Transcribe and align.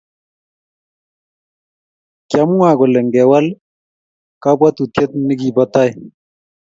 Kyamwa 2.29 2.69
kole 2.79 2.99
ngewal 3.07 3.45
kabwatutyet 4.43 5.11
nigibo 5.25 5.63
tai 5.73 5.91